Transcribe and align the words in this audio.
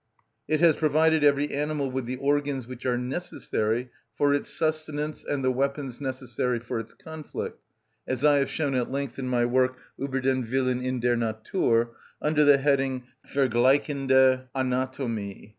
It 0.47 0.61
has 0.61 0.77
provided 0.77 1.23
every 1.23 1.53
animal 1.53 1.91
with 1.91 2.07
the 2.07 2.15
organs 2.15 2.65
which 2.65 2.87
are 2.87 2.97
necessary 2.97 3.91
for 4.15 4.33
its 4.33 4.49
sustenance 4.49 5.23
and 5.23 5.43
the 5.43 5.51
weapons 5.51 6.01
necessary 6.01 6.57
for 6.57 6.79
its 6.79 6.95
conflict, 6.95 7.61
as 8.07 8.25
I 8.25 8.37
have 8.39 8.49
shown 8.49 8.73
at 8.73 8.89
length 8.91 9.19
in 9.19 9.27
my 9.27 9.45
work, 9.45 9.77
"Ueber 9.99 10.23
den 10.23 10.41
Willen 10.41 10.81
in 10.81 10.99
der 11.01 11.15
Natur," 11.17 11.91
under 12.19 12.43
the 12.43 12.57
heading, 12.57 13.03
"Vergleichende 13.31 14.47
Anatomie." 14.55 15.49